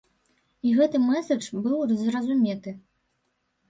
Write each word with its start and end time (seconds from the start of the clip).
І 0.67 0.71
гэты 0.79 1.03
мэсэдж 1.11 1.45
быў 1.69 1.87
зразуметы. 2.03 2.79